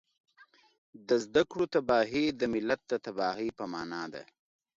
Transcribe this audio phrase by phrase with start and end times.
[1.07, 4.23] د زده کړو تباهي د ملت د تباهۍ په مانا ده